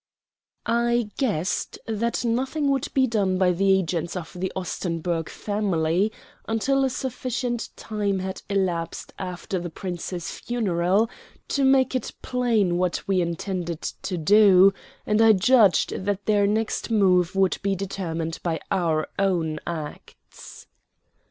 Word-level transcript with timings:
I 0.65 1.11
guessed 1.17 1.77
that 1.85 2.25
nothing 2.25 2.69
would 2.71 2.87
be 2.91 3.05
done 3.05 3.37
by 3.37 3.51
the 3.51 3.71
agents 3.77 4.15
of 4.15 4.33
the 4.33 4.51
Ostenburg 4.55 5.29
family 5.29 6.11
until 6.47 6.83
a 6.83 6.89
sufficient 6.89 7.69
time 7.75 8.17
had 8.17 8.41
elapsed 8.49 9.13
after 9.19 9.59
the 9.59 9.69
Prince's 9.69 10.31
funeral 10.31 11.07
to 11.49 11.63
make 11.63 11.93
it 11.93 12.13
plain 12.23 12.79
what 12.79 13.07
we 13.07 13.21
intended 13.21 13.83
to 14.01 14.17
do; 14.17 14.73
and 15.05 15.21
I 15.21 15.33
judged 15.33 15.91
that 16.03 16.25
their 16.25 16.47
next 16.47 16.89
move 16.89 17.35
would 17.35 17.59
be 17.61 17.75
determined 17.75 18.39
by 18.41 18.59
our 18.71 19.07
own 19.19 19.59
acts. 19.67 20.65